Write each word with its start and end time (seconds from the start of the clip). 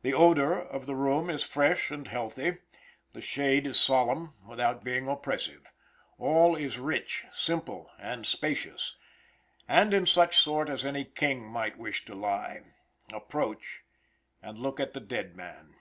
The 0.00 0.14
odor 0.14 0.58
of 0.58 0.86
the 0.86 0.94
room 0.94 1.28
is 1.28 1.42
fresh 1.44 1.90
and 1.90 2.08
healthy; 2.08 2.56
the 3.12 3.20
shade 3.20 3.66
is 3.66 3.78
solemn, 3.78 4.32
without 4.48 4.82
being 4.82 5.08
oppressive. 5.08 5.66
All 6.16 6.56
is 6.56 6.78
rich, 6.78 7.26
simple, 7.34 7.90
and 7.98 8.24
spacious, 8.24 8.96
and 9.68 9.92
in 9.92 10.06
such 10.06 10.38
sort 10.38 10.70
as 10.70 10.86
any 10.86 11.04
king 11.04 11.44
might 11.46 11.76
wish 11.76 12.06
to 12.06 12.14
lie. 12.14 12.62
Approach 13.12 13.82
and 14.40 14.58
look 14.58 14.80
at 14.80 14.94
the 14.94 15.00
dead 15.00 15.36
man. 15.36 15.76